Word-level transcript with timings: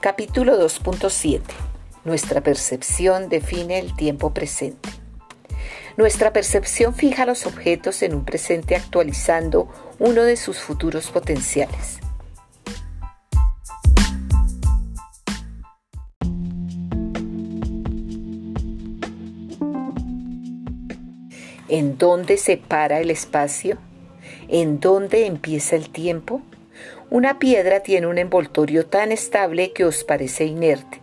Capítulo 0.00 0.58
2.7. 0.58 1.42
Nuestra 2.06 2.40
percepción 2.40 3.28
define 3.28 3.78
el 3.78 3.94
tiempo 3.94 4.32
presente. 4.32 4.88
Nuestra 5.98 6.32
percepción 6.32 6.94
fija 6.94 7.26
los 7.26 7.44
objetos 7.44 8.02
en 8.02 8.14
un 8.14 8.24
presente 8.24 8.76
actualizando 8.76 9.68
uno 9.98 10.22
de 10.22 10.38
sus 10.38 10.58
futuros 10.58 11.10
potenciales. 11.10 11.98
¿En 21.68 21.98
dónde 21.98 22.38
se 22.38 22.56
para 22.56 23.00
el 23.00 23.10
espacio? 23.10 23.76
¿En 24.48 24.80
dónde 24.80 25.26
empieza 25.26 25.76
el 25.76 25.90
tiempo? 25.90 26.40
Una 27.10 27.40
piedra 27.40 27.80
tiene 27.80 28.06
un 28.06 28.18
envoltorio 28.18 28.86
tan 28.86 29.10
estable 29.10 29.72
que 29.72 29.84
os 29.84 30.04
parece 30.04 30.44
inerte. 30.44 31.00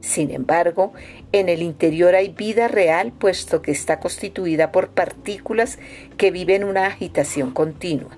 Sin 0.00 0.30
embargo, 0.30 0.94
en 1.32 1.50
el 1.50 1.60
interior 1.60 2.14
hay 2.14 2.30
vida 2.30 2.66
real 2.66 3.12
puesto 3.12 3.60
que 3.60 3.70
está 3.70 4.00
constituida 4.00 4.72
por 4.72 4.88
partículas 4.88 5.78
que 6.16 6.30
viven 6.30 6.64
una 6.64 6.86
agitación 6.86 7.50
continua. 7.50 8.16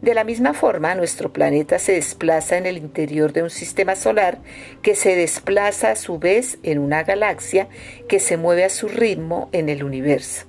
De 0.00 0.14
la 0.14 0.24
misma 0.24 0.54
forma, 0.54 0.94
nuestro 0.94 1.34
planeta 1.34 1.78
se 1.78 1.92
desplaza 1.92 2.56
en 2.56 2.64
el 2.64 2.78
interior 2.78 3.34
de 3.34 3.42
un 3.42 3.50
sistema 3.50 3.94
solar 3.94 4.38
que 4.80 4.94
se 4.94 5.14
desplaza 5.14 5.90
a 5.90 5.96
su 5.96 6.18
vez 6.18 6.58
en 6.62 6.78
una 6.78 7.02
galaxia 7.02 7.68
que 8.08 8.20
se 8.20 8.38
mueve 8.38 8.64
a 8.64 8.70
su 8.70 8.88
ritmo 8.88 9.50
en 9.52 9.68
el 9.68 9.84
universo. 9.84 10.46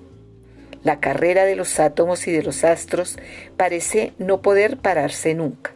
La 0.83 0.99
carrera 0.99 1.45
de 1.45 1.55
los 1.55 1.79
átomos 1.79 2.27
y 2.27 2.31
de 2.31 2.43
los 2.43 2.65
astros 2.65 3.17
parece 3.55 4.11
no 4.17 4.41
poder 4.41 4.77
pararse 4.77 5.33
nunca. 5.33 5.72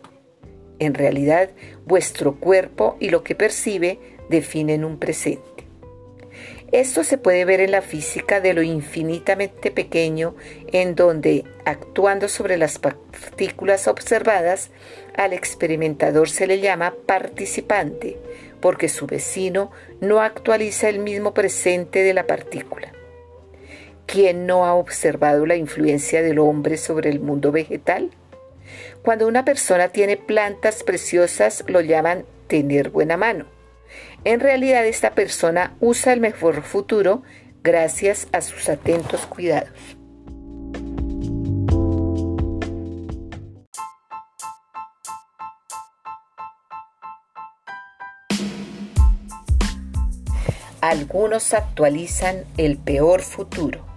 En 0.79 0.93
realidad, 0.93 1.49
vuestro 1.85 2.35
cuerpo 2.35 2.97
y 2.99 3.09
lo 3.09 3.23
que 3.23 3.35
percibe 3.35 3.99
definen 4.29 4.85
un 4.85 4.97
presente. 4.97 5.57
Esto 6.71 7.05
se 7.05 7.17
puede 7.17 7.45
ver 7.45 7.61
en 7.61 7.71
la 7.71 7.81
física 7.81 8.41
de 8.41 8.53
lo 8.53 8.61
infinitamente 8.61 9.71
pequeño, 9.71 10.35
en 10.73 10.95
donde, 10.95 11.45
actuando 11.63 12.27
sobre 12.27 12.57
las 12.57 12.77
partículas 12.77 13.87
observadas, 13.87 14.69
al 15.15 15.31
experimentador 15.31 16.29
se 16.29 16.45
le 16.45 16.59
llama 16.59 16.93
participante, 17.05 18.17
porque 18.59 18.89
su 18.89 19.07
vecino 19.07 19.71
no 20.01 20.19
actualiza 20.19 20.89
el 20.89 20.99
mismo 20.99 21.33
presente 21.33 22.03
de 22.03 22.13
la 22.13 22.27
partícula. 22.27 22.91
¿Quién 24.05 24.45
no 24.45 24.65
ha 24.65 24.73
observado 24.73 25.45
la 25.45 25.55
influencia 25.55 26.21
del 26.21 26.39
hombre 26.39 26.75
sobre 26.75 27.09
el 27.09 27.21
mundo 27.21 27.53
vegetal? 27.53 28.11
Cuando 29.07 29.25
una 29.25 29.45
persona 29.45 29.87
tiene 29.87 30.17
plantas 30.17 30.83
preciosas 30.83 31.63
lo 31.67 31.79
llaman 31.79 32.25
tener 32.47 32.89
buena 32.89 33.15
mano. 33.15 33.45
En 34.25 34.41
realidad 34.41 34.85
esta 34.85 35.15
persona 35.15 35.77
usa 35.79 36.11
el 36.11 36.19
mejor 36.19 36.61
futuro 36.61 37.23
gracias 37.63 38.27
a 38.33 38.41
sus 38.41 38.67
atentos 38.67 39.25
cuidados. 39.25 39.71
Algunos 50.81 51.53
actualizan 51.53 52.43
el 52.57 52.77
peor 52.77 53.21
futuro. 53.21 53.96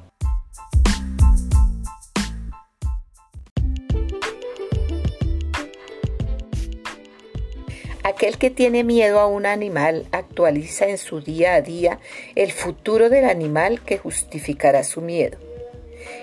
Aquel 8.20 8.36
que 8.36 8.50
tiene 8.50 8.84
miedo 8.84 9.18
a 9.18 9.26
un 9.26 9.46
animal 9.46 10.05
actualiza 10.12 10.86
en 10.89 10.98
su 10.98 11.22
día 11.22 11.55
a 11.55 11.62
día 11.62 12.00
el 12.34 12.52
futuro 12.52 13.08
del 13.08 13.24
animal 13.24 13.80
que 13.80 13.96
justificará 13.96 14.84
su 14.84 15.00
miedo. 15.00 15.39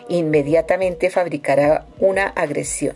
Inmediatamente 0.07 1.09
fabricará 1.09 1.87
una 1.97 2.27
agresión. 2.27 2.93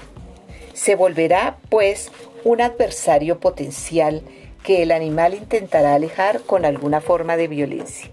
Se 0.74 0.94
volverá, 0.94 1.58
pues, 1.70 2.12
un 2.44 2.62
adversario 2.62 3.40
potencial 3.40 4.22
que 4.62 4.84
el 4.84 4.92
animal 4.92 5.34
intentará 5.34 5.96
alejar 5.96 6.42
con 6.42 6.64
alguna 6.64 7.02
forma 7.02 7.38
de 7.38 7.47
violencia. 7.47 8.12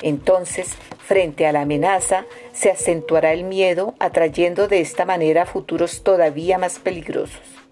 Entonces, 0.00 0.76
frente 1.04 1.44
a 1.44 1.50
la 1.50 1.62
amenaza, 1.62 2.24
se 2.52 2.70
acentuará 2.70 3.32
el 3.32 3.42
miedo, 3.42 3.96
atrayendo 3.98 4.68
de 4.68 4.80
esta 4.80 5.04
manera 5.04 5.44
futuros 5.44 6.04
todavía 6.04 6.56
más 6.56 6.78
peligrosos. 6.78 7.67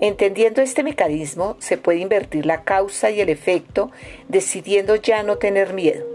Entendiendo 0.00 0.62
este 0.62 0.82
mecanismo, 0.82 1.56
se 1.58 1.76
puede 1.76 1.98
invertir 1.98 2.46
la 2.46 2.64
causa 2.64 3.10
y 3.10 3.20
el 3.20 3.28
efecto, 3.28 3.90
decidiendo 4.28 4.96
ya 4.96 5.22
no 5.22 5.36
tener 5.36 5.74
miedo. 5.74 6.06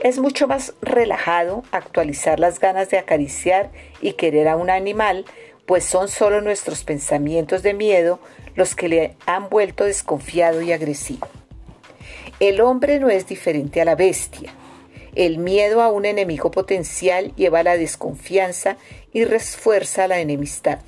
Es 0.00 0.20
mucho 0.20 0.46
más 0.46 0.74
relajado 0.80 1.64
actualizar 1.72 2.38
las 2.38 2.60
ganas 2.60 2.90
de 2.90 2.98
acariciar 2.98 3.70
y 4.00 4.12
querer 4.12 4.46
a 4.46 4.56
un 4.56 4.70
animal, 4.70 5.24
pues 5.66 5.84
son 5.84 6.08
solo 6.08 6.40
nuestros 6.40 6.84
pensamientos 6.84 7.64
de 7.64 7.74
miedo 7.74 8.20
los 8.54 8.76
que 8.76 8.88
le 8.88 9.16
han 9.26 9.48
vuelto 9.48 9.84
desconfiado 9.84 10.62
y 10.62 10.70
agresivo. 10.70 11.26
El 12.38 12.60
hombre 12.60 13.00
no 13.00 13.10
es 13.10 13.26
diferente 13.26 13.80
a 13.80 13.84
la 13.84 13.96
bestia. 13.96 14.52
El 15.16 15.38
miedo 15.38 15.82
a 15.82 15.90
un 15.90 16.04
enemigo 16.04 16.52
potencial 16.52 17.34
lleva 17.34 17.60
a 17.60 17.64
la 17.64 17.76
desconfianza 17.76 18.76
y 19.12 19.24
refuerza 19.24 20.06
la 20.06 20.20
enemistad. 20.20 20.78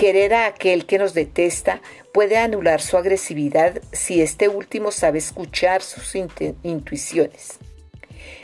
Querer 0.00 0.32
a 0.32 0.46
aquel 0.46 0.86
que 0.86 0.96
nos 0.96 1.12
detesta 1.12 1.82
puede 2.14 2.38
anular 2.38 2.80
su 2.80 2.96
agresividad 2.96 3.82
si 3.92 4.22
éste 4.22 4.48
último 4.48 4.92
sabe 4.92 5.18
escuchar 5.18 5.82
sus 5.82 6.14
intuiciones. 6.14 7.58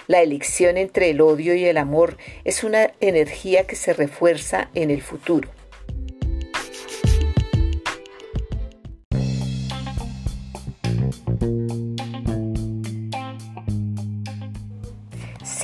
La 0.06 0.20
elección 0.20 0.76
entre 0.76 1.08
el 1.08 1.22
odio 1.22 1.54
y 1.54 1.64
el 1.64 1.78
amor 1.78 2.18
es 2.44 2.62
una 2.62 2.92
energía 3.00 3.66
que 3.66 3.74
se 3.74 3.94
refuerza 3.94 4.68
en 4.74 4.90
el 4.90 5.00
futuro. 5.00 5.48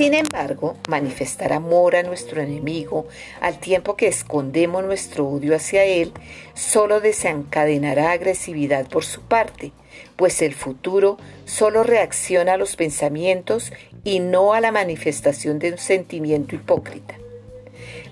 Sin 0.02 0.14
embargo, 0.14 0.76
manifestar 0.88 1.52
amor 1.52 1.94
a 1.94 2.02
nuestro 2.02 2.42
enemigo 2.42 3.06
al 3.40 3.60
tiempo 3.60 3.94
que 3.94 4.08
escondemos 4.08 4.82
nuestro 4.82 5.28
odio 5.28 5.54
hacia 5.54 5.84
él 5.84 6.10
solo 6.54 7.00
desencadenará 7.00 8.10
agresividad 8.10 8.88
por 8.88 9.04
su 9.04 9.20
parte, 9.20 9.70
pues 10.16 10.42
el 10.42 10.54
futuro 10.54 11.18
solo 11.44 11.84
reacciona 11.84 12.54
a 12.54 12.56
los 12.56 12.74
pensamientos 12.74 13.72
y 14.02 14.18
no 14.18 14.54
a 14.54 14.60
la 14.60 14.72
manifestación 14.72 15.60
de 15.60 15.70
un 15.70 15.78
sentimiento 15.78 16.56
hipócrita. 16.56 17.14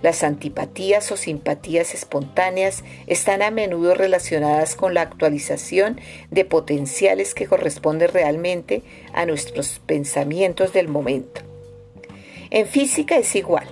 Las 0.00 0.22
antipatías 0.22 1.10
o 1.10 1.16
simpatías 1.16 1.92
espontáneas 1.92 2.84
están 3.08 3.42
a 3.42 3.50
menudo 3.50 3.96
relacionadas 3.96 4.76
con 4.76 4.94
la 4.94 5.02
actualización 5.02 6.00
de 6.30 6.44
potenciales 6.44 7.34
que 7.34 7.48
corresponden 7.48 8.12
realmente 8.12 8.84
a 9.12 9.26
nuestros 9.26 9.80
pensamientos 9.84 10.72
del 10.72 10.86
momento. 10.86 11.49
En 12.50 12.66
física 12.66 13.16
es 13.16 13.36
igual. 13.36 13.66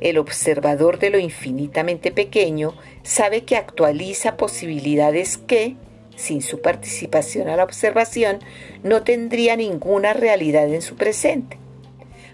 El 0.00 0.18
observador 0.18 0.98
de 0.98 1.10
lo 1.10 1.18
infinitamente 1.18 2.10
pequeño 2.10 2.74
sabe 3.02 3.44
que 3.44 3.56
actualiza 3.56 4.36
posibilidades 4.36 5.38
que, 5.38 5.76
sin 6.16 6.42
su 6.42 6.60
participación 6.60 7.48
a 7.48 7.56
la 7.56 7.64
observación, 7.64 8.40
no 8.82 9.02
tendría 9.02 9.56
ninguna 9.56 10.12
realidad 10.12 10.72
en 10.72 10.82
su 10.82 10.96
presente. 10.96 11.56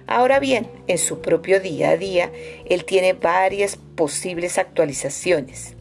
Ahora 0.07 0.41
bien, 0.41 0.67
en 0.87 0.99
su 0.99 1.21
propio 1.21 1.61
día 1.61 1.91
a 1.91 1.97
día, 1.97 2.33
él 2.69 2.85
tiene 2.85 3.13
varias 3.13 3.77
posibles 3.77 4.57
actualizaciones. 4.59 5.75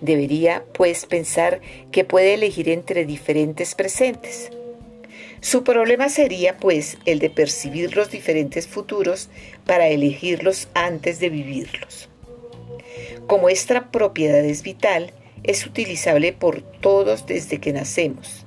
Debería, 0.00 0.64
pues, 0.72 1.06
pensar 1.06 1.60
que 1.92 2.04
puede 2.04 2.34
elegir 2.34 2.68
entre 2.70 3.04
diferentes 3.04 3.74
presentes. 3.74 4.50
Su 5.40 5.62
problema 5.64 6.08
sería, 6.08 6.56
pues, 6.56 6.98
el 7.04 7.18
de 7.20 7.30
percibir 7.30 7.96
los 7.96 8.10
diferentes 8.10 8.66
futuros 8.66 9.28
para 9.66 9.88
elegirlos 9.88 10.68
antes 10.74 11.20
de 11.20 11.30
vivirlos. 11.30 12.08
Como 13.26 13.48
esta 13.48 13.90
propiedad 13.90 14.44
es 14.44 14.62
vital, 14.62 15.12
es 15.44 15.66
utilizable 15.66 16.32
por 16.32 16.62
todos 16.62 17.26
desde 17.26 17.58
que 17.58 17.72
nacemos. 17.72 18.44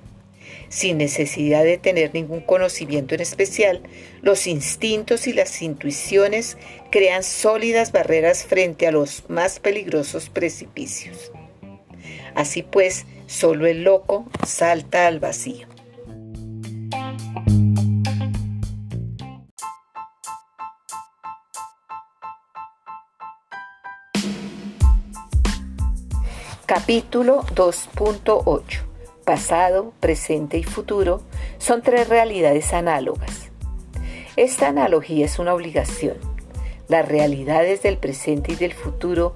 Sin 0.69 0.97
necesidad 0.97 1.63
de 1.63 1.77
tener 1.77 2.13
ningún 2.13 2.41
conocimiento 2.41 3.13
en 3.13 3.21
especial, 3.21 3.81
los 4.21 4.47
instintos 4.47 5.27
y 5.27 5.33
las 5.33 5.61
intuiciones 5.61 6.57
crean 6.89 7.23
sólidas 7.23 7.91
barreras 7.91 8.45
frente 8.45 8.87
a 8.87 8.91
los 8.91 9.25
más 9.29 9.59
peligrosos 9.59 10.29
precipicios. 10.29 11.31
Así 12.35 12.63
pues, 12.63 13.05
solo 13.27 13.67
el 13.67 13.83
loco 13.83 14.25
salta 14.47 15.07
al 15.07 15.19
vacío. 15.19 15.70
Capítulo 26.73 27.43
2.8 27.53 28.63
pasado, 29.25 29.91
presente 29.99 30.57
y 30.57 30.63
futuro, 30.63 31.21
son 31.57 31.81
tres 31.81 32.07
realidades 32.07 32.71
análogas. 32.71 33.49
Esta 34.37 34.69
analogía 34.69 35.25
es 35.25 35.37
una 35.37 35.53
obligación. 35.53 36.15
Las 36.87 37.05
realidades 37.05 37.81
del 37.81 37.97
presente 37.97 38.53
y 38.53 38.55
del 38.55 38.71
futuro 38.71 39.35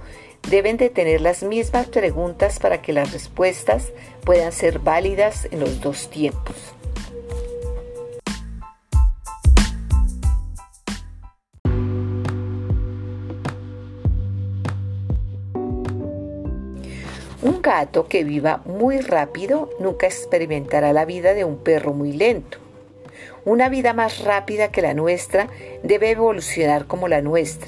deben 0.50 0.78
de 0.78 0.90
tener 0.90 1.20
las 1.20 1.44
mismas 1.44 1.88
preguntas 1.88 2.58
para 2.60 2.82
que 2.82 2.94
las 2.94 3.12
respuestas 3.12 3.92
puedan 4.24 4.54
ser 4.54 4.80
válidas 4.80 5.50
en 5.52 5.60
los 5.60 5.82
dos 5.82 6.10
tiempos. 6.10 6.75
Un 17.46 17.62
gato 17.62 18.08
que 18.08 18.24
viva 18.24 18.64
muy 18.66 19.02
rápido 19.02 19.70
nunca 19.80 20.08
experimentará 20.08 20.94
la 20.94 21.06
vida 21.06 21.36
de 21.36 21.44
un 21.44 21.58
perro 21.58 21.94
muy 21.94 22.12
lento. 22.12 22.58
Una 23.46 23.70
vida 23.70 23.94
más 23.94 24.24
rápida 24.24 24.72
que 24.72 24.82
la 24.82 24.96
nuestra 24.96 25.48
debe 25.84 26.10
evolucionar 26.10 26.88
como 26.88 27.08
la 27.08 27.22
nuestra, 27.22 27.68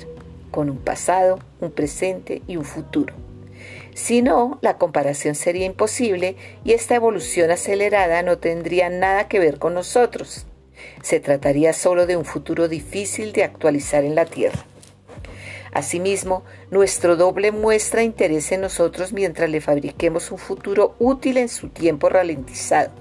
con 0.50 0.72
un 0.72 0.80
pasado, 0.80 1.38
un 1.62 1.70
presente 1.70 2.42
y 2.48 2.58
un 2.58 2.66
futuro. 2.66 3.14
Si 3.94 4.24
no, 4.24 4.58
la 4.62 4.80
comparación 4.80 5.36
sería 5.36 5.68
imposible 5.68 6.38
y 6.64 6.72
esta 6.72 6.96
evolución 6.96 7.52
acelerada 7.52 8.24
no 8.24 8.40
tendría 8.40 8.90
nada 8.90 9.28
que 9.28 9.38
ver 9.38 9.60
con 9.60 9.76
nosotros. 9.76 10.48
Se 11.04 11.20
trataría 11.20 11.72
solo 11.74 12.08
de 12.08 12.18
un 12.18 12.26
futuro 12.26 12.68
difícil 12.68 13.32
de 13.32 13.44
actualizar 13.44 14.04
en 14.04 14.16
la 14.16 14.26
Tierra. 14.26 14.66
Asimismo, 15.72 16.44
nuestro 16.72 17.16
doble 17.16 17.52
muestra 17.52 18.04
interés 18.04 18.52
en 18.52 18.62
nosotros 18.62 19.14
mientras 19.14 19.50
le 19.50 19.62
fabriquemos 19.62 20.32
un 20.32 20.38
futuro 20.38 20.96
útil 21.00 21.38
en 21.38 21.50
su 21.50 21.70
tiempo 21.70 22.10
ralentizado. 22.10 22.92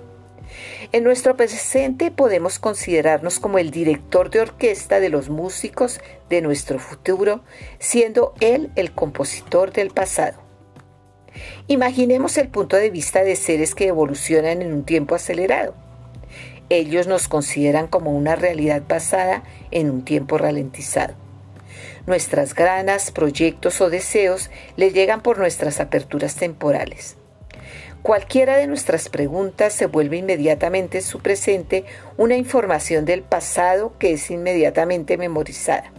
En 0.92 1.04
nuestro 1.04 1.36
presente 1.36 2.10
podemos 2.10 2.58
considerarnos 2.58 3.40
como 3.40 3.58
el 3.58 3.70
director 3.70 4.30
de 4.30 4.40
orquesta 4.40 5.00
de 5.00 5.08
los 5.08 5.28
músicos 5.28 6.00
de 6.30 6.40
nuestro 6.40 6.78
futuro, 6.78 7.42
siendo 7.78 8.34
él 8.40 8.70
el 8.76 8.92
compositor 8.92 9.72
del 9.72 9.90
pasado. 9.90 10.38
Imaginemos 11.66 12.38
el 12.38 12.48
punto 12.48 12.76
de 12.76 12.90
vista 12.90 13.22
de 13.24 13.36
seres 13.36 13.74
que 13.74 13.88
evolucionan 13.88 14.62
en 14.62 14.72
un 14.72 14.84
tiempo 14.84 15.14
acelerado. 15.14 15.74
Ellos 16.68 17.06
nos 17.06 17.28
consideran 17.28 17.86
como 17.86 18.12
una 18.12 18.36
realidad 18.36 18.82
pasada 18.82 19.42
en 19.70 19.90
un 19.90 20.04
tiempo 20.04 20.38
ralentizado. 20.38 21.25
Nuestras 22.06 22.54
ganas, 22.54 23.10
proyectos 23.10 23.80
o 23.80 23.90
deseos 23.90 24.50
le 24.76 24.92
llegan 24.92 25.22
por 25.22 25.38
nuestras 25.38 25.80
aperturas 25.80 26.36
temporales. 26.36 27.16
Cualquiera 28.02 28.56
de 28.56 28.68
nuestras 28.68 29.08
preguntas 29.08 29.72
se 29.72 29.86
vuelve 29.86 30.18
inmediatamente 30.18 30.98
en 30.98 31.04
su 31.04 31.18
presente 31.18 31.84
una 32.16 32.36
información 32.36 33.04
del 33.04 33.22
pasado 33.22 33.98
que 33.98 34.12
es 34.12 34.30
inmediatamente 34.30 35.16
memorizada. 35.16 35.92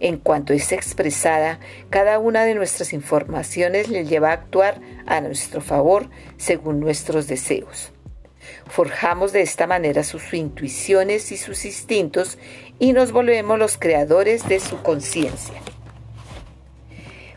En 0.00 0.18
cuanto 0.18 0.52
es 0.52 0.72
expresada, 0.72 1.60
cada 1.88 2.18
una 2.18 2.44
de 2.44 2.54
nuestras 2.54 2.92
informaciones 2.92 3.88
le 3.88 4.04
lleva 4.04 4.28
a 4.28 4.34
actuar 4.34 4.82
a 5.06 5.22
nuestro 5.22 5.62
favor 5.62 6.10
según 6.36 6.80
nuestros 6.80 7.26
deseos. 7.26 7.92
Forjamos 8.66 9.32
de 9.32 9.42
esta 9.42 9.66
manera 9.66 10.04
sus 10.04 10.32
intuiciones 10.34 11.32
y 11.32 11.36
sus 11.36 11.64
instintos 11.64 12.38
y 12.78 12.92
nos 12.92 13.12
volvemos 13.12 13.58
los 13.58 13.78
creadores 13.78 14.48
de 14.48 14.60
su 14.60 14.82
conciencia. 14.82 15.54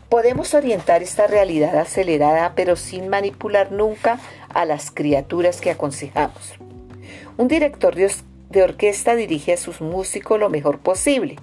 Podemos 0.08 0.54
orientar 0.54 1.02
esta 1.02 1.26
realidad 1.26 1.78
acelerada 1.78 2.54
pero 2.56 2.76
sin 2.76 3.08
manipular 3.08 3.70
nunca 3.70 4.18
a 4.48 4.64
las 4.64 4.90
criaturas 4.90 5.60
que 5.60 5.70
aconsejamos. 5.70 6.54
Un 7.36 7.48
director 7.48 7.94
de, 7.94 8.62
orquesta 8.62 9.14
dirige 9.14 9.52
a 9.52 9.56
sus 9.56 9.80
músicos 9.80 10.38
lo 10.38 10.50
mejor 10.50 10.80
posible, 10.80 11.36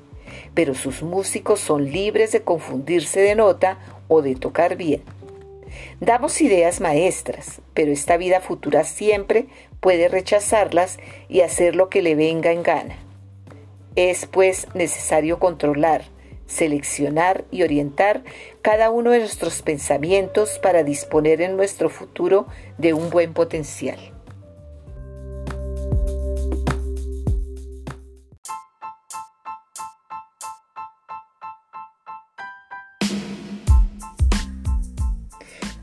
pero 0.54 0.76
sus 0.76 1.02
músicos 1.02 1.60
son 1.60 1.92
libres 1.92 2.34
de 2.34 2.42
confundirse 2.42 3.22
de 3.22 3.36
nota 3.36 3.80
o 4.10 4.22
de 4.22 4.36
tocar 4.36 4.76
bien. 4.76 5.02
Damos 6.00 6.42
ideas 6.42 6.82
maestras, 6.82 7.62
pero 7.74 7.92
esta 7.92 8.18
vida 8.18 8.42
futura 8.42 8.84
siempre 8.84 9.48
puede 9.80 10.10
rechazarlas 10.10 10.98
y 11.30 11.42
hacer 11.42 11.76
lo 11.76 11.90
que 11.90 12.02
le 12.02 12.16
venga 12.16 12.52
en 12.52 12.64
gana. 12.64 13.07
Es 13.98 14.28
pues 14.28 14.68
necesario 14.76 15.40
controlar, 15.40 16.04
seleccionar 16.46 17.46
y 17.50 17.64
orientar 17.64 18.24
cada 18.62 18.92
uno 18.92 19.10
de 19.10 19.18
nuestros 19.18 19.64
pensamientos 19.64 20.60
para 20.60 20.84
disponer 20.84 21.42
en 21.42 21.58
nuestro 21.58 21.90
futuro 21.90 22.46
de 22.78 22.94
un 22.94 23.10
buen 23.10 23.34
potencial. 23.34 23.98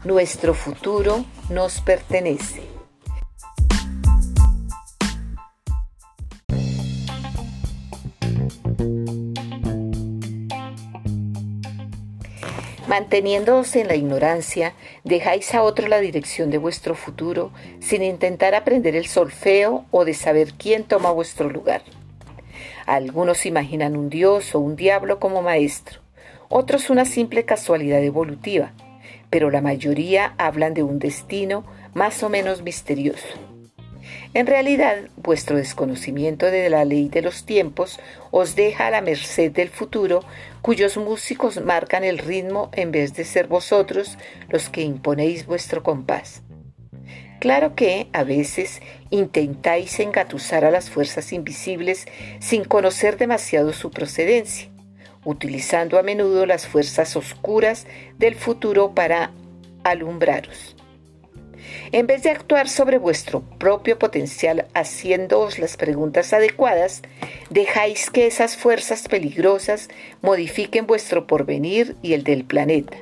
Nuestro 0.05 0.55
futuro 0.55 1.25
nos 1.51 1.81
pertenece. 1.81 2.74
Manteniéndoos 12.94 13.75
en 13.75 13.88
la 13.88 13.96
ignorancia, 13.96 14.73
dejáis 15.02 15.52
a 15.52 15.64
otro 15.64 15.88
la 15.88 15.99
dirección 15.99 16.50
de 16.50 16.58
vuestro 16.58 16.94
futuro 16.94 17.50
sin 17.81 18.05
intentar 18.05 18.55
aprender 18.55 18.94
el 18.94 19.06
solfeo 19.06 19.85
o 19.91 20.05
de 20.05 20.14
saber 20.14 20.52
quién 20.56 20.85
toma 20.85 21.11
vuestro 21.11 21.50
lugar. 21.50 21.82
Algunos 22.87 23.46
imaginan 23.46 23.96
un 23.96 24.11
dios 24.11 24.55
o 24.55 24.61
un 24.61 24.76
diablo 24.76 25.19
como 25.19 25.43
maestro, 25.43 26.02
otros 26.49 26.88
una 26.88 27.05
simple 27.05 27.44
casualidad 27.44 28.00
evolutiva, 28.00 28.75
pero 29.29 29.50
la 29.50 29.61
mayoría 29.61 30.37
hablan 30.38 30.73
de 30.73 30.85
un 30.85 31.00
destino 31.00 31.64
más 31.94 32.23
o 32.23 32.29
menos 32.29 32.62
misterioso. 32.62 33.54
En 34.35 34.49
realidad, 34.49 34.97
vuestro 35.17 35.57
desconocimiento 35.57 36.47
de 36.51 36.69
la 36.69 36.85
ley 36.85 37.09
de 37.09 37.23
los 37.23 37.47
tiempos 37.47 38.01
os 38.33 38.57
deja 38.57 38.89
a 38.89 38.91
la 38.91 39.01
merced 39.01 39.53
del 39.53 39.69
futuro, 39.69 40.25
cuyos 40.61 40.97
músicos 40.97 41.63
marcan 41.63 42.03
el 42.03 42.19
ritmo 42.19 42.69
en 42.73 42.91
vez 42.91 43.15
de 43.15 43.25
ser 43.25 43.47
vosotros 43.47 44.19
los 44.49 44.69
que 44.69 44.82
imponéis 44.82 45.47
vuestro 45.47 45.85
compás. 45.85 46.43
Claro 47.39 47.77
que, 47.77 48.08
a 48.13 48.25
veces, 48.25 48.82
intentáis 49.11 50.01
engatusar 50.01 50.65
a 50.65 50.73
las 50.73 50.91
fuerzas 50.91 51.32
invisibles 51.32 52.06
sin 52.41 52.65
conocer 52.65 53.19
demasiado 53.19 53.73
su 53.73 53.93
procedencia, 53.93 54.69
utilizando 55.25 55.97
a 55.97 56.03
menudo 56.03 56.44
las 56.44 56.67
fuerzas 56.67 57.15
oscuras 57.15 57.87
del 58.19 58.35
futuro 58.35 58.97
para 58.97 59.31
alumbraros. 59.85 60.74
En 61.94 62.08
vez 62.08 62.24
de 62.24 62.31
actuar 62.31 62.69
sobre 62.69 62.98
vuestro 62.98 63.43
propio 63.43 64.01
potencial 64.01 64.67
haciéndoos 64.74 65.60
las 65.60 65.77
preguntas 65.77 66.32
adecuadas, 66.32 67.03
dejáis 67.51 68.10
que 68.10 68.27
esas 68.27 68.56
fuerzas 68.56 69.06
peligrosas 69.06 69.89
modifiquen 70.20 70.89
vuestro 70.89 71.29
porvenir 71.29 71.94
y 72.03 72.15
el 72.15 72.24
del 72.24 72.46
planeta. 72.46 72.96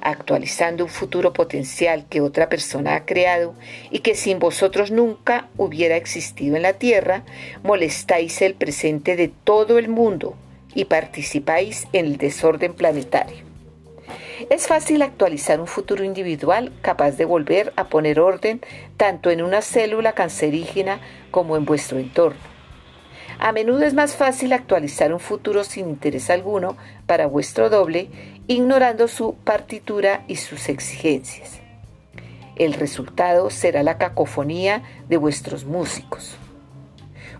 Actualizando 0.00 0.82
un 0.82 0.90
futuro 0.90 1.32
potencial 1.32 2.06
que 2.10 2.20
otra 2.20 2.48
persona 2.48 2.96
ha 2.96 3.06
creado 3.06 3.54
y 3.92 4.00
que 4.00 4.16
sin 4.16 4.40
vosotros 4.40 4.90
nunca 4.90 5.48
hubiera 5.56 5.94
existido 5.94 6.56
en 6.56 6.62
la 6.62 6.72
Tierra, 6.72 7.22
molestáis 7.62 8.42
el 8.42 8.54
presente 8.54 9.14
de 9.14 9.28
todo 9.28 9.78
el 9.78 9.88
mundo 9.88 10.34
y 10.74 10.86
participáis 10.86 11.86
en 11.92 12.06
el 12.06 12.16
desorden 12.16 12.74
planetario. 12.74 13.45
Es 14.50 14.66
fácil 14.66 15.00
actualizar 15.00 15.60
un 15.60 15.66
futuro 15.66 16.04
individual 16.04 16.70
capaz 16.82 17.12
de 17.12 17.24
volver 17.24 17.72
a 17.76 17.88
poner 17.88 18.20
orden 18.20 18.60
tanto 18.98 19.30
en 19.30 19.42
una 19.42 19.62
célula 19.62 20.12
cancerígena 20.12 21.00
como 21.30 21.56
en 21.56 21.64
vuestro 21.64 21.98
entorno. 21.98 22.40
A 23.38 23.52
menudo 23.52 23.84
es 23.84 23.94
más 23.94 24.14
fácil 24.14 24.52
actualizar 24.52 25.12
un 25.12 25.20
futuro 25.20 25.64
sin 25.64 25.88
interés 25.88 26.28
alguno 26.28 26.76
para 27.06 27.26
vuestro 27.26 27.70
doble, 27.70 28.10
ignorando 28.46 29.08
su 29.08 29.36
partitura 29.36 30.24
y 30.28 30.36
sus 30.36 30.68
exigencias. 30.68 31.60
El 32.56 32.74
resultado 32.74 33.48
será 33.48 33.82
la 33.82 33.96
cacofonía 33.96 34.82
de 35.08 35.16
vuestros 35.16 35.64
músicos 35.64 36.36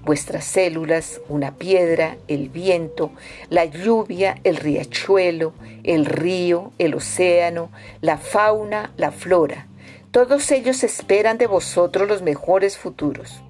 vuestras 0.06 0.44
células, 0.44 1.20
una 1.28 1.56
piedra, 1.56 2.16
el 2.28 2.48
viento, 2.48 3.10
la 3.50 3.64
lluvia, 3.64 4.36
el 4.44 4.56
riachuelo, 4.56 5.52
el 5.82 6.06
río, 6.06 6.70
el 6.78 6.94
océano, 6.94 7.70
la 8.00 8.16
fauna, 8.16 8.92
la 8.96 9.10
flora. 9.10 9.66
Todos 10.12 10.52
ellos 10.52 10.84
esperan 10.84 11.38
de 11.38 11.48
vosotros 11.48 12.08
los 12.08 12.22
mejores 12.22 12.78
futuros. 12.78 13.42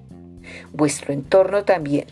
Vuestro 0.73 1.13
entorno 1.13 1.63
también. 1.63 2.07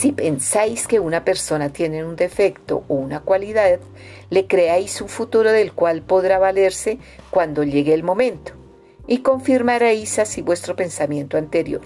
Si 0.00 0.12
pensáis 0.12 0.86
que 0.86 0.98
una 0.98 1.26
persona 1.26 1.74
tiene 1.74 2.06
un 2.06 2.16
defecto 2.16 2.84
o 2.88 2.94
una 2.94 3.20
cualidad, 3.20 3.80
le 4.30 4.46
creáis 4.46 5.02
un 5.02 5.10
futuro 5.10 5.52
del 5.52 5.74
cual 5.74 6.00
podrá 6.00 6.38
valerse 6.38 6.98
cuando 7.28 7.64
llegue 7.64 7.92
el 7.92 8.02
momento, 8.02 8.52
y 9.06 9.18
confirmaréis 9.18 10.18
así 10.18 10.40
vuestro 10.40 10.74
pensamiento 10.74 11.36
anterior. 11.36 11.82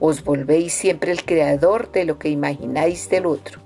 Os 0.00 0.22
volvéis 0.22 0.74
siempre 0.74 1.12
el 1.12 1.24
creador 1.24 1.90
de 1.92 2.04
lo 2.04 2.18
que 2.18 2.28
imagináis 2.28 3.08
del 3.08 3.24
otro. 3.24 3.62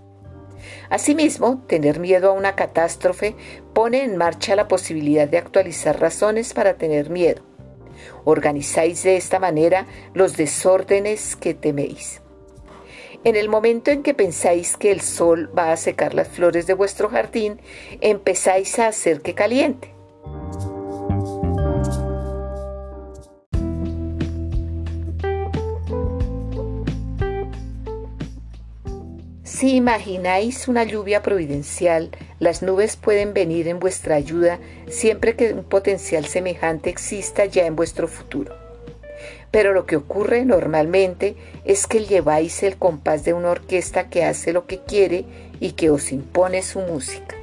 Asimismo, 0.88 1.65
tener 1.67 1.99
miedo 1.99 2.31
a 2.31 2.35
una 2.35 2.55
catástrofe 2.55 3.35
pone 3.73 4.05
en 4.05 4.17
marcha 4.17 4.55
la 4.55 4.69
posibilidad 4.69 5.27
de 5.27 5.38
actualizar 5.38 5.99
razones 5.99 6.55
para 6.55 6.75
tener 6.75 7.11
miedo. 7.11 7.43
Organizáis 8.25 9.03
de 9.03 9.17
esta 9.17 9.41
manera 9.41 9.88
los 10.15 10.37
desórdenes 10.37 11.35
que 11.35 11.55
teméis. 11.55 12.23
En 13.25 13.35
el 13.35 13.49
momento 13.49 13.91
en 13.91 14.03
que 14.03 14.15
pensáis 14.15 14.77
que 14.77 14.93
el 14.93 15.01
sol 15.01 15.51
va 15.57 15.73
a 15.73 15.77
secar 15.77 16.15
las 16.15 16.29
flores 16.29 16.67
de 16.67 16.75
vuestro 16.75 17.09
jardín, 17.09 17.61
empezáis 18.01 18.79
a 18.79 18.87
hacer 18.89 19.23
que 19.23 19.35
caliente. 19.35 19.93
Si 29.43 29.75
imagináis 29.75 30.69
una 30.69 30.85
lluvia 30.85 31.21
providencial, 31.21 32.13
las 32.39 32.63
nubes 32.63 32.97
pueden 32.97 33.35
venir 33.35 33.67
en 33.67 33.81
vuestra 33.81 34.15
ayuda 34.15 34.61
siempre 34.89 35.35
que 35.35 35.53
un 35.53 35.65
potencial 35.65 36.27
semejante 36.27 36.91
exista 36.91 37.45
ya 37.45 37.67
en 37.67 37.75
vuestro 37.75 38.07
futuro. 38.07 38.68
Pero 39.50 39.73
lo 39.73 39.87
que 39.87 39.97
ocurre 39.97 40.45
normalmente 40.45 41.37
es 41.64 41.87
que 41.87 42.05
lleváis 42.05 42.62
el 42.62 42.76
compás 42.76 43.25
de 43.25 43.33
una 43.33 43.50
orquesta 43.50 44.09
que 44.11 44.25
hace 44.25 44.52
lo 44.52 44.67
que 44.67 44.81
quiere 44.81 45.25
y 45.61 45.73
que 45.73 45.90
os 45.90 46.12
impone 46.12 46.62
su 46.62 46.81
música. 46.81 47.37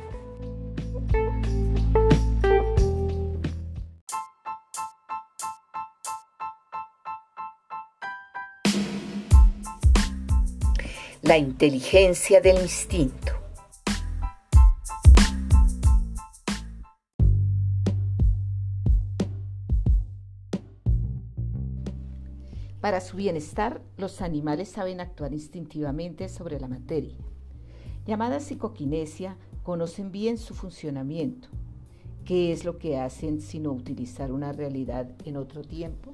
La 11.21 11.39
inteligencia 11.39 12.39
del 12.39 12.61
instinto. 12.61 13.44
Para 22.85 23.01
su 23.01 23.17
bienestar, 23.17 23.81
los 23.97 24.21
animales 24.21 24.69
saben 24.69 25.01
actuar 25.01 25.33
instintivamente 25.33 26.29
sobre 26.29 26.59
la 26.59 26.67
materia. 26.67 27.17
Llamada 28.05 28.39
psicoquinesia, 28.39 29.37
conocen 29.63 30.11
bien 30.11 30.37
su 30.37 30.53
funcionamiento. 30.53 31.47
¿Qué 32.25 32.51
es 32.51 32.63
lo 32.63 32.77
que 32.77 32.99
hacen 32.99 33.41
sino 33.41 33.71
utilizar 33.71 34.31
una 34.31 34.51
realidad 34.51 35.09
en 35.25 35.37
otro 35.37 35.63
tiempo? 35.63 36.13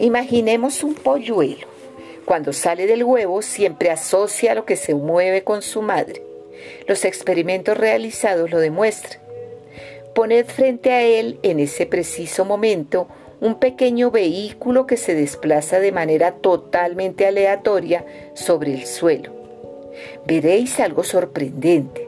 Imaginemos 0.00 0.82
un 0.82 0.94
polluelo 0.96 1.77
cuando 2.28 2.52
sale 2.52 2.86
del 2.86 3.04
huevo 3.04 3.40
siempre 3.40 3.90
asocia 3.90 4.54
lo 4.54 4.66
que 4.66 4.76
se 4.76 4.94
mueve 4.94 5.44
con 5.44 5.62
su 5.62 5.80
madre. 5.80 6.22
Los 6.86 7.06
experimentos 7.06 7.78
realizados 7.78 8.50
lo 8.50 8.58
demuestran. 8.58 9.22
Poned 10.14 10.44
frente 10.44 10.92
a 10.92 11.00
él 11.00 11.38
en 11.42 11.58
ese 11.58 11.86
preciso 11.86 12.44
momento 12.44 13.08
un 13.40 13.58
pequeño 13.58 14.10
vehículo 14.10 14.86
que 14.86 14.98
se 14.98 15.14
desplaza 15.14 15.80
de 15.80 15.90
manera 15.90 16.32
totalmente 16.32 17.26
aleatoria 17.26 18.04
sobre 18.34 18.74
el 18.74 18.84
suelo. 18.84 19.32
Veréis 20.26 20.80
algo 20.80 21.04
sorprendente. 21.04 22.06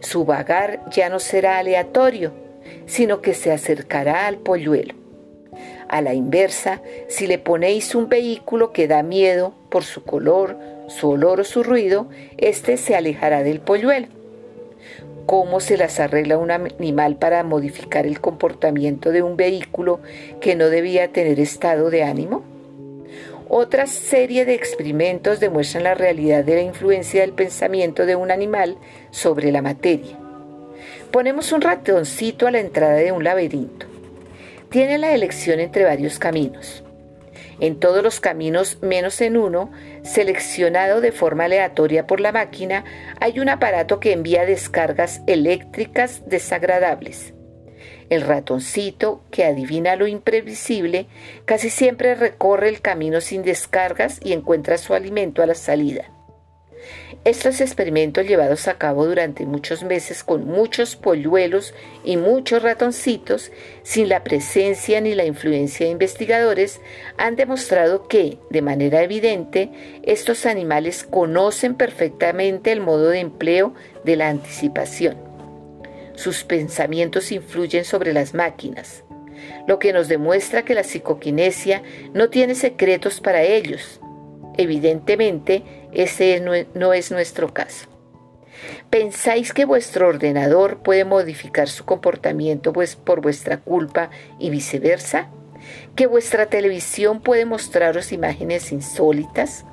Su 0.00 0.24
vagar 0.24 0.80
ya 0.90 1.08
no 1.08 1.20
será 1.20 1.58
aleatorio, 1.58 2.32
sino 2.86 3.20
que 3.20 3.34
se 3.34 3.52
acercará 3.52 4.26
al 4.26 4.38
polluelo. 4.38 5.03
A 5.94 6.00
la 6.00 6.12
inversa, 6.12 6.82
si 7.06 7.28
le 7.28 7.38
ponéis 7.38 7.94
un 7.94 8.08
vehículo 8.08 8.72
que 8.72 8.88
da 8.88 9.04
miedo 9.04 9.54
por 9.68 9.84
su 9.84 10.02
color, 10.02 10.56
su 10.88 11.10
olor 11.10 11.38
o 11.38 11.44
su 11.44 11.62
ruido, 11.62 12.08
éste 12.36 12.78
se 12.78 12.96
alejará 12.96 13.44
del 13.44 13.60
polluelo. 13.60 14.08
¿Cómo 15.26 15.60
se 15.60 15.76
las 15.76 16.00
arregla 16.00 16.36
un 16.36 16.50
animal 16.50 17.14
para 17.14 17.44
modificar 17.44 18.08
el 18.08 18.20
comportamiento 18.20 19.12
de 19.12 19.22
un 19.22 19.36
vehículo 19.36 20.00
que 20.40 20.56
no 20.56 20.68
debía 20.68 21.12
tener 21.12 21.38
estado 21.38 21.90
de 21.90 22.02
ánimo? 22.02 22.42
Otra 23.48 23.86
serie 23.86 24.44
de 24.44 24.54
experimentos 24.54 25.38
demuestran 25.38 25.84
la 25.84 25.94
realidad 25.94 26.42
de 26.42 26.56
la 26.56 26.62
influencia 26.62 27.20
del 27.20 27.34
pensamiento 27.34 28.04
de 28.04 28.16
un 28.16 28.32
animal 28.32 28.78
sobre 29.12 29.52
la 29.52 29.62
materia. 29.62 30.18
Ponemos 31.12 31.52
un 31.52 31.60
ratoncito 31.60 32.48
a 32.48 32.50
la 32.50 32.58
entrada 32.58 32.94
de 32.94 33.12
un 33.12 33.22
laberinto 33.22 33.93
tiene 34.74 34.98
la 34.98 35.14
elección 35.14 35.60
entre 35.60 35.84
varios 35.84 36.18
caminos. 36.18 36.82
En 37.60 37.78
todos 37.78 38.02
los 38.02 38.18
caminos, 38.18 38.78
menos 38.82 39.20
en 39.20 39.36
uno, 39.36 39.70
seleccionado 40.02 41.00
de 41.00 41.12
forma 41.12 41.44
aleatoria 41.44 42.08
por 42.08 42.18
la 42.18 42.32
máquina, 42.32 42.84
hay 43.20 43.38
un 43.38 43.48
aparato 43.50 44.00
que 44.00 44.10
envía 44.10 44.44
descargas 44.44 45.22
eléctricas 45.28 46.28
desagradables. 46.28 47.34
El 48.10 48.22
ratoncito, 48.22 49.22
que 49.30 49.44
adivina 49.44 49.94
lo 49.94 50.08
imprevisible, 50.08 51.06
casi 51.44 51.70
siempre 51.70 52.16
recorre 52.16 52.68
el 52.68 52.80
camino 52.80 53.20
sin 53.20 53.44
descargas 53.44 54.18
y 54.24 54.32
encuentra 54.32 54.76
su 54.76 54.92
alimento 54.92 55.40
a 55.40 55.46
la 55.46 55.54
salida. 55.54 56.13
Estos 57.24 57.62
experimentos 57.62 58.26
llevados 58.26 58.68
a 58.68 58.76
cabo 58.76 59.06
durante 59.06 59.46
muchos 59.46 59.82
meses 59.82 60.22
con 60.22 60.44
muchos 60.44 60.94
polluelos 60.94 61.72
y 62.04 62.18
muchos 62.18 62.62
ratoncitos, 62.62 63.50
sin 63.82 64.10
la 64.10 64.22
presencia 64.24 65.00
ni 65.00 65.14
la 65.14 65.24
influencia 65.24 65.86
de 65.86 65.92
investigadores, 65.92 66.82
han 67.16 67.36
demostrado 67.36 68.08
que, 68.08 68.36
de 68.50 68.60
manera 68.60 69.02
evidente, 69.02 69.70
estos 70.02 70.44
animales 70.44 71.02
conocen 71.02 71.76
perfectamente 71.76 72.72
el 72.72 72.80
modo 72.82 73.08
de 73.08 73.20
empleo 73.20 73.72
de 74.04 74.16
la 74.16 74.28
anticipación. 74.28 75.16
Sus 76.16 76.44
pensamientos 76.44 77.32
influyen 77.32 77.86
sobre 77.86 78.12
las 78.12 78.34
máquinas, 78.34 79.02
lo 79.66 79.78
que 79.78 79.94
nos 79.94 80.08
demuestra 80.08 80.64
que 80.64 80.74
la 80.74 80.84
psicoquinesia 80.84 81.82
no 82.12 82.28
tiene 82.28 82.54
secretos 82.54 83.20
para 83.20 83.42
ellos, 83.42 84.00
Evidentemente, 84.56 85.62
ese 85.94 86.40
no 86.40 86.92
es 86.92 87.10
nuestro 87.10 87.52
caso. 87.54 87.86
¿Pensáis 88.90 89.52
que 89.52 89.64
vuestro 89.64 90.08
ordenador 90.08 90.78
puede 90.78 91.04
modificar 91.04 91.68
su 91.68 91.84
comportamiento 91.84 92.72
pues, 92.72 92.96
por 92.96 93.20
vuestra 93.20 93.58
culpa 93.58 94.10
y 94.38 94.50
viceversa? 94.50 95.28
¿Que 95.96 96.06
vuestra 96.06 96.46
televisión 96.46 97.20
puede 97.20 97.44
mostraros 97.44 98.12
imágenes 98.12 98.72
insólitas? 98.72 99.64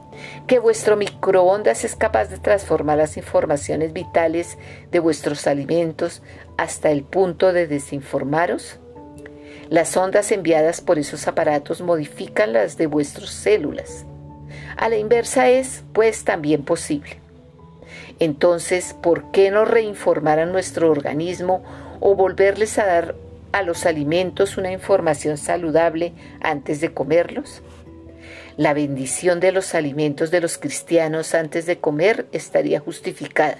¿Que 0.47 0.59
vuestro 0.59 0.97
microondas 0.97 1.83
es 1.83 1.95
capaz 1.95 2.25
de 2.25 2.37
transformar 2.37 2.97
las 2.97 3.17
informaciones 3.17 3.93
vitales 3.93 4.57
de 4.91 4.99
vuestros 4.99 5.47
alimentos 5.47 6.21
hasta 6.57 6.91
el 6.91 7.03
punto 7.03 7.53
de 7.53 7.67
desinformaros? 7.67 8.79
Las 9.69 9.95
ondas 9.95 10.31
enviadas 10.31 10.81
por 10.81 10.99
esos 10.99 11.27
aparatos 11.27 11.81
modifican 11.81 12.53
las 12.53 12.77
de 12.77 12.87
vuestras 12.87 13.29
células. 13.29 14.05
A 14.77 14.89
la 14.89 14.97
inversa 14.97 15.49
es, 15.49 15.83
pues, 15.93 16.23
también 16.23 16.63
posible. 16.63 17.19
Entonces, 18.19 18.95
¿por 19.01 19.31
qué 19.31 19.51
no 19.51 19.65
reinformar 19.65 20.39
a 20.39 20.45
nuestro 20.45 20.91
organismo 20.91 21.63
o 21.99 22.15
volverles 22.15 22.77
a 22.77 22.85
dar 22.85 23.15
a 23.51 23.63
los 23.63 23.85
alimentos 23.85 24.57
una 24.57 24.71
información 24.71 25.37
saludable 25.37 26.13
antes 26.39 26.81
de 26.81 26.93
comerlos? 26.93 27.61
La 28.57 28.73
bendición 28.73 29.39
de 29.39 29.51
los 29.51 29.73
alimentos 29.73 30.29
de 30.29 30.41
los 30.41 30.57
cristianos 30.57 31.33
antes 31.33 31.65
de 31.65 31.79
comer 31.79 32.27
estaría 32.31 32.79
justificada. 32.79 33.57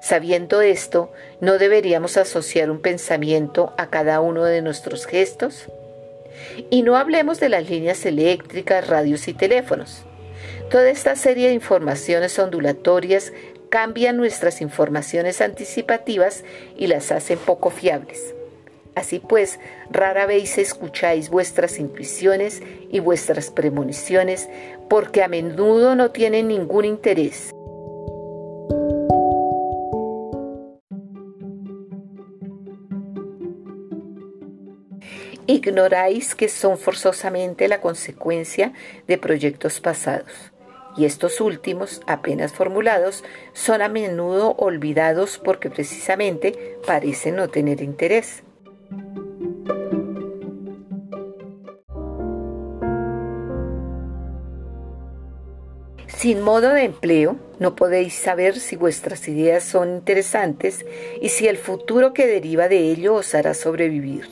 Sabiendo 0.00 0.62
esto, 0.62 1.12
¿no 1.40 1.58
deberíamos 1.58 2.16
asociar 2.16 2.70
un 2.70 2.80
pensamiento 2.80 3.72
a 3.76 3.88
cada 3.88 4.20
uno 4.20 4.44
de 4.44 4.62
nuestros 4.62 5.06
gestos? 5.06 5.68
Y 6.70 6.82
no 6.82 6.96
hablemos 6.96 7.38
de 7.38 7.50
las 7.50 7.68
líneas 7.68 8.04
eléctricas, 8.06 8.88
radios 8.88 9.28
y 9.28 9.34
teléfonos. 9.34 10.04
Toda 10.70 10.88
esta 10.88 11.16
serie 11.16 11.48
de 11.48 11.54
informaciones 11.54 12.38
ondulatorias 12.38 13.32
cambian 13.70 14.16
nuestras 14.16 14.60
informaciones 14.60 15.40
anticipativas 15.40 16.44
y 16.76 16.86
las 16.86 17.10
hacen 17.10 17.40
poco 17.40 17.70
fiables. 17.70 18.36
Así 18.94 19.18
pues, 19.18 19.58
rara 19.90 20.26
vez 20.26 20.58
escucháis 20.58 21.28
vuestras 21.28 21.80
intuiciones 21.80 22.62
y 22.88 23.00
vuestras 23.00 23.50
premoniciones 23.50 24.48
porque 24.88 25.24
a 25.24 25.28
menudo 25.28 25.96
no 25.96 26.12
tienen 26.12 26.46
ningún 26.46 26.84
interés. 26.84 27.50
Ignoráis 35.48 36.36
que 36.36 36.48
son 36.48 36.78
forzosamente 36.78 37.66
la 37.66 37.80
consecuencia 37.80 38.72
de 39.08 39.18
proyectos 39.18 39.80
pasados 39.80 40.52
y 40.96 41.04
estos 41.04 41.40
últimos, 41.40 42.00
apenas 42.06 42.52
formulados, 42.52 43.24
son 43.52 43.82
a 43.82 43.88
menudo 43.88 44.54
olvidados 44.58 45.38
porque 45.38 45.70
precisamente 45.70 46.78
parecen 46.86 47.36
no 47.36 47.48
tener 47.48 47.82
interés. 47.82 48.42
Sin 56.20 56.42
modo 56.42 56.74
de 56.74 56.84
empleo, 56.84 57.36
no 57.58 57.74
podéis 57.74 58.12
saber 58.12 58.58
si 58.58 58.76
vuestras 58.76 59.26
ideas 59.26 59.64
son 59.64 59.88
interesantes 59.88 60.84
y 61.18 61.30
si 61.30 61.48
el 61.48 61.56
futuro 61.56 62.12
que 62.12 62.26
deriva 62.26 62.68
de 62.68 62.90
ello 62.90 63.14
os 63.14 63.34
hará 63.34 63.54
sobrevivir. 63.54 64.26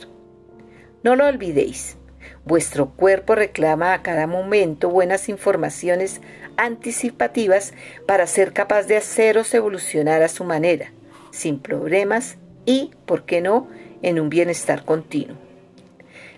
No 1.01 1.15
lo 1.15 1.25
olvidéis, 1.25 1.97
vuestro 2.45 2.91
cuerpo 2.91 3.33
reclama 3.33 3.93
a 3.93 4.03
cada 4.03 4.27
momento 4.27 4.91
buenas 4.91 5.29
informaciones 5.29 6.21
anticipativas 6.59 7.73
para 8.05 8.27
ser 8.27 8.51
capaz 8.51 8.83
de 8.83 8.97
haceros 8.97 9.53
evolucionar 9.53 10.21
a 10.21 10.27
su 10.27 10.43
manera, 10.43 10.91
sin 11.31 11.59
problemas 11.59 12.37
y, 12.65 12.91
por 13.05 13.25
qué 13.25 13.39
no, 13.41 13.69
en 14.01 14.19
un 14.19 14.29
bienestar 14.29 14.83
continuo. 14.83 15.37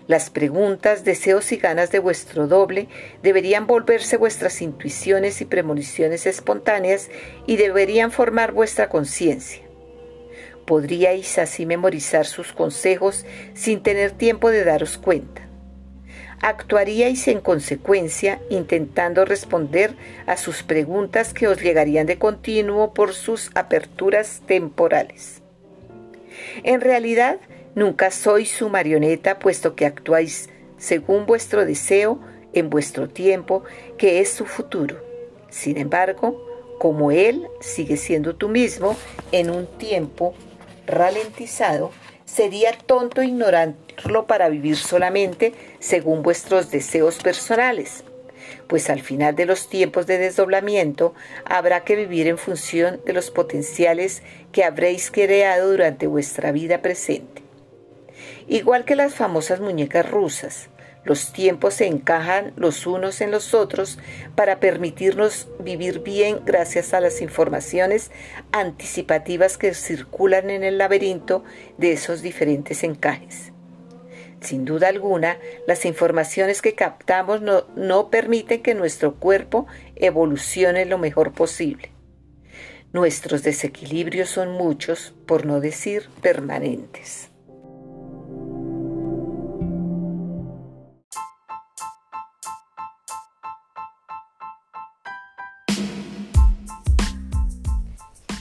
Las 0.06 0.30
preguntas, 0.30 1.04
deseos 1.04 1.50
y 1.52 1.56
ganas 1.56 1.90
de 1.90 1.98
vuestro 1.98 2.46
doble 2.46 2.88
deberían 3.22 3.66
volverse 3.66 4.16
vuestras 4.16 4.62
intuiciones 4.62 5.40
y 5.40 5.44
premoniciones 5.44 6.26
espontáneas 6.26 7.08
y 7.46 7.56
deberían 7.56 8.10
formar 8.10 8.52
vuestra 8.52 8.88
conciencia. 8.88 9.62
Podríais 10.66 11.38
así 11.38 11.66
memorizar 11.66 12.26
sus 12.26 12.52
consejos 12.52 13.26
sin 13.54 13.82
tener 13.82 14.12
tiempo 14.12 14.50
de 14.50 14.64
daros 14.64 14.98
cuenta. 14.98 15.51
Actuaríais 16.42 17.26
en 17.28 17.40
consecuencia 17.40 18.40
intentando 18.50 19.24
responder 19.24 19.94
a 20.26 20.36
sus 20.36 20.62
preguntas 20.62 21.32
que 21.32 21.48
os 21.48 21.62
llegarían 21.62 22.06
de 22.06 22.18
continuo 22.18 22.92
por 22.92 23.14
sus 23.14 23.50
aperturas 23.54 24.42
temporales. 24.46 25.40
En 26.64 26.80
realidad, 26.80 27.38
Nunca 27.74 28.10
sois 28.10 28.50
su 28.50 28.68
marioneta, 28.68 29.38
puesto 29.38 29.74
que 29.74 29.86
actuáis 29.86 30.50
según 30.76 31.24
vuestro 31.24 31.64
deseo 31.64 32.20
en 32.52 32.68
vuestro 32.68 33.08
tiempo, 33.08 33.64
que 33.96 34.20
es 34.20 34.30
su 34.30 34.44
futuro. 34.44 35.02
Sin 35.48 35.78
embargo, 35.78 36.44
como 36.78 37.12
Él 37.12 37.46
sigue 37.60 37.96
siendo 37.96 38.34
tú 38.34 38.50
mismo 38.50 38.94
en 39.30 39.48
un 39.48 39.66
tiempo 39.78 40.34
ralentizado, 40.86 41.92
sería 42.32 42.72
tonto 42.72 43.22
ignorarlo 43.22 44.26
para 44.26 44.48
vivir 44.48 44.76
solamente 44.76 45.52
según 45.80 46.22
vuestros 46.22 46.70
deseos 46.70 47.18
personales, 47.18 48.04
pues 48.68 48.88
al 48.88 49.00
final 49.00 49.36
de 49.36 49.44
los 49.44 49.68
tiempos 49.68 50.06
de 50.06 50.18
desdoblamiento 50.18 51.14
habrá 51.44 51.84
que 51.84 51.96
vivir 51.96 52.26
en 52.26 52.38
función 52.38 53.00
de 53.04 53.12
los 53.12 53.30
potenciales 53.30 54.22
que 54.50 54.64
habréis 54.64 55.10
creado 55.10 55.70
durante 55.70 56.06
vuestra 56.06 56.52
vida 56.52 56.80
presente. 56.80 57.42
Igual 58.48 58.84
que 58.84 58.96
las 58.96 59.14
famosas 59.14 59.60
muñecas 59.60 60.10
rusas, 60.10 60.68
los 61.04 61.32
tiempos 61.32 61.74
se 61.74 61.86
encajan 61.86 62.52
los 62.56 62.86
unos 62.86 63.20
en 63.20 63.30
los 63.30 63.54
otros 63.54 63.98
para 64.36 64.60
permitirnos 64.60 65.48
vivir 65.58 66.00
bien 66.00 66.40
gracias 66.44 66.94
a 66.94 67.00
las 67.00 67.20
informaciones 67.20 68.10
anticipativas 68.52 69.58
que 69.58 69.74
circulan 69.74 70.50
en 70.50 70.62
el 70.62 70.78
laberinto 70.78 71.42
de 71.76 71.92
esos 71.92 72.22
diferentes 72.22 72.84
encajes. 72.84 73.52
Sin 74.40 74.64
duda 74.64 74.88
alguna, 74.88 75.38
las 75.66 75.84
informaciones 75.84 76.62
que 76.62 76.74
captamos 76.74 77.42
no, 77.42 77.66
no 77.76 78.10
permiten 78.10 78.62
que 78.62 78.74
nuestro 78.74 79.14
cuerpo 79.14 79.66
evolucione 79.96 80.84
lo 80.84 80.98
mejor 80.98 81.32
posible. 81.32 81.90
Nuestros 82.92 83.42
desequilibrios 83.42 84.28
son 84.28 84.52
muchos, 84.52 85.14
por 85.26 85.46
no 85.46 85.60
decir 85.60 86.08
permanentes. 86.20 87.31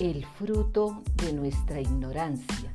El 0.01 0.25
fruto 0.25 1.03
de 1.23 1.31
nuestra 1.31 1.79
ignorancia. 1.79 2.73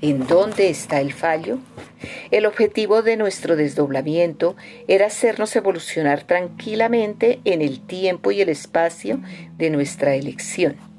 ¿En 0.00 0.28
dónde 0.28 0.70
está 0.70 1.00
el 1.00 1.12
fallo? 1.12 1.58
El 2.30 2.46
objetivo 2.46 3.02
de 3.02 3.16
nuestro 3.16 3.56
desdoblamiento 3.56 4.54
era 4.86 5.06
hacernos 5.06 5.56
evolucionar 5.56 6.22
tranquilamente 6.22 7.40
en 7.44 7.62
el 7.62 7.80
tiempo 7.80 8.30
y 8.30 8.42
el 8.42 8.48
espacio 8.48 9.18
de 9.56 9.70
nuestra 9.70 10.14
elección 10.14 10.93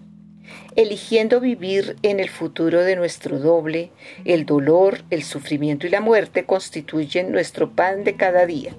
eligiendo 0.75 1.39
vivir 1.39 1.95
en 2.01 2.19
el 2.19 2.29
futuro 2.29 2.83
de 2.83 2.95
nuestro 2.95 3.39
doble, 3.39 3.91
el 4.25 4.45
dolor, 4.45 5.03
el 5.09 5.23
sufrimiento 5.23 5.87
y 5.87 5.89
la 5.89 6.01
muerte 6.01 6.45
constituyen 6.45 7.31
nuestro 7.31 7.71
pan 7.71 8.03
de 8.03 8.15
cada 8.15 8.45
día. 8.45 8.75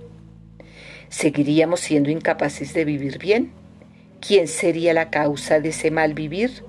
¿Seguiríamos 1.09 1.81
siendo 1.81 2.11
incapaces 2.11 2.75
de 2.75 2.85
vivir 2.85 3.19
bien? 3.19 3.53
¿Quién 4.21 4.49
sería 4.49 4.93
la 4.93 5.11
causa 5.11 5.61
de 5.61 5.71
ese 5.71 5.91
mal 5.91 6.15
vivir? 6.15 6.65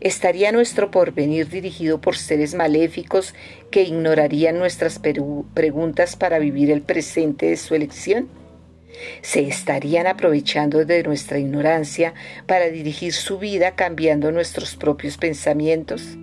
¿Estaría 0.00 0.52
nuestro 0.52 0.90
porvenir 0.90 1.48
dirigido 1.48 2.00
por 2.00 2.16
seres 2.16 2.54
maléficos 2.54 3.34
que 3.70 3.82
ignorarían 3.82 4.58
nuestras 4.58 5.00
preguntas 5.54 6.16
para 6.16 6.38
vivir 6.38 6.70
el 6.70 6.82
presente 6.82 7.46
de 7.46 7.56
su 7.56 7.74
elección? 7.74 8.28
Se 9.22 9.40
estarían 9.40 10.06
aprovechando 10.06 10.84
de 10.84 11.02
nuestra 11.02 11.38
ignorancia 11.38 12.14
para 12.46 12.68
dirigir 12.68 13.12
su 13.12 13.38
vida 13.38 13.72
cambiando 13.72 14.32
nuestros 14.32 14.76
propios 14.76 15.16
pensamientos. 15.16 16.16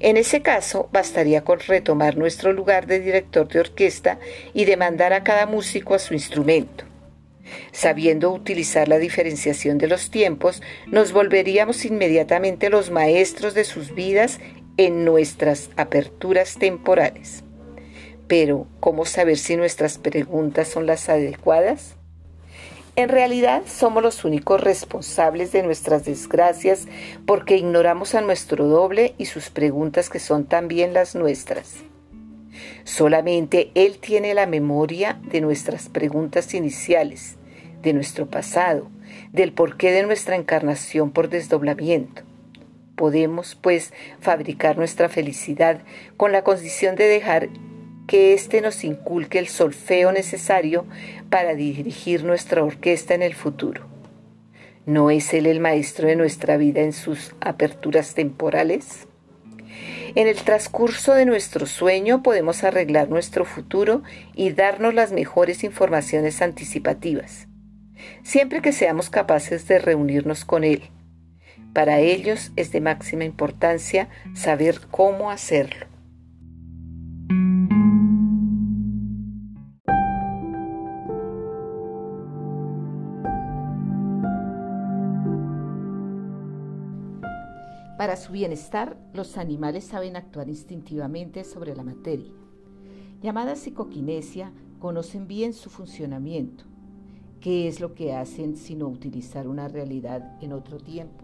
En 0.00 0.16
ese 0.16 0.42
caso, 0.42 0.88
bastaría 0.92 1.42
con 1.42 1.60
retomar 1.60 2.16
nuestro 2.16 2.52
lugar 2.52 2.86
de 2.86 3.00
director 3.00 3.48
de 3.48 3.60
orquesta 3.60 4.18
y 4.52 4.64
demandar 4.66 5.12
a 5.12 5.24
cada 5.24 5.46
músico 5.46 5.94
a 5.94 5.98
su 5.98 6.14
instrumento. 6.14 6.84
Sabiendo 7.72 8.32
utilizar 8.32 8.88
la 8.88 8.98
diferenciación 8.98 9.78
de 9.78 9.88
los 9.88 10.10
tiempos, 10.10 10.62
nos 10.86 11.12
volveríamos 11.12 11.84
inmediatamente 11.84 12.70
los 12.70 12.90
maestros 12.90 13.54
de 13.54 13.64
sus 13.64 13.94
vidas 13.94 14.40
en 14.76 15.04
nuestras 15.04 15.70
aperturas 15.76 16.56
temporales. 16.58 17.44
Pero, 18.26 18.66
¿cómo 18.80 19.04
saber 19.04 19.36
si 19.36 19.56
nuestras 19.56 19.98
preguntas 19.98 20.68
son 20.68 20.86
las 20.86 21.08
adecuadas? 21.08 21.96
En 22.96 23.08
realidad 23.08 23.62
somos 23.66 24.02
los 24.04 24.24
únicos 24.24 24.60
responsables 24.60 25.50
de 25.50 25.64
nuestras 25.64 26.04
desgracias 26.04 26.86
porque 27.26 27.56
ignoramos 27.56 28.14
a 28.14 28.20
nuestro 28.20 28.66
doble 28.66 29.14
y 29.18 29.26
sus 29.26 29.50
preguntas 29.50 30.08
que 30.08 30.20
son 30.20 30.44
también 30.44 30.94
las 30.94 31.16
nuestras. 31.16 31.78
Solamente 32.84 33.72
Él 33.74 33.98
tiene 33.98 34.32
la 34.32 34.46
memoria 34.46 35.18
de 35.24 35.40
nuestras 35.40 35.88
preguntas 35.88 36.54
iniciales, 36.54 37.36
de 37.82 37.92
nuestro 37.94 38.26
pasado, 38.26 38.90
del 39.32 39.52
porqué 39.52 39.90
de 39.90 40.04
nuestra 40.04 40.36
encarnación 40.36 41.10
por 41.10 41.28
desdoblamiento. 41.28 42.22
Podemos, 42.94 43.56
pues, 43.56 43.92
fabricar 44.20 44.78
nuestra 44.78 45.08
felicidad 45.08 45.80
con 46.16 46.30
la 46.30 46.44
condición 46.44 46.94
de 46.94 47.08
dejar 47.08 47.48
que 48.06 48.34
éste 48.34 48.60
nos 48.60 48.84
inculque 48.84 49.38
el 49.38 49.48
solfeo 49.48 50.12
necesario 50.12 50.86
para 51.30 51.54
dirigir 51.54 52.24
nuestra 52.24 52.62
orquesta 52.62 53.14
en 53.14 53.22
el 53.22 53.34
futuro. 53.34 53.86
¿No 54.86 55.10
es 55.10 55.32
Él 55.32 55.46
el 55.46 55.60
maestro 55.60 56.08
de 56.08 56.16
nuestra 56.16 56.58
vida 56.58 56.82
en 56.82 56.92
sus 56.92 57.34
aperturas 57.40 58.14
temporales? 58.14 59.06
En 60.14 60.28
el 60.28 60.36
transcurso 60.36 61.14
de 61.14 61.24
nuestro 61.24 61.66
sueño 61.66 62.22
podemos 62.22 62.62
arreglar 62.62 63.08
nuestro 63.08 63.44
futuro 63.44 64.02
y 64.34 64.50
darnos 64.50 64.94
las 64.94 65.10
mejores 65.10 65.64
informaciones 65.64 66.42
anticipativas, 66.42 67.48
siempre 68.22 68.60
que 68.60 68.72
seamos 68.72 69.10
capaces 69.10 69.66
de 69.66 69.78
reunirnos 69.78 70.44
con 70.44 70.62
Él. 70.62 70.82
Para 71.72 71.98
ellos 71.98 72.52
es 72.54 72.70
de 72.70 72.80
máxima 72.80 73.24
importancia 73.24 74.08
saber 74.34 74.80
cómo 74.90 75.30
hacerlo. 75.30 75.93
Para 88.04 88.16
su 88.16 88.32
bienestar, 88.32 88.98
los 89.14 89.38
animales 89.38 89.84
saben 89.84 90.14
actuar 90.14 90.50
instintivamente 90.50 91.42
sobre 91.42 91.74
la 91.74 91.82
materia. 91.82 92.34
Llamada 93.22 93.56
psicoquinesia, 93.56 94.52
conocen 94.78 95.26
bien 95.26 95.54
su 95.54 95.70
funcionamiento. 95.70 96.64
¿Qué 97.40 97.66
es 97.66 97.80
lo 97.80 97.94
que 97.94 98.12
hacen 98.12 98.58
sino 98.58 98.88
utilizar 98.88 99.48
una 99.48 99.68
realidad 99.68 100.36
en 100.42 100.52
otro 100.52 100.76
tiempo? 100.76 101.23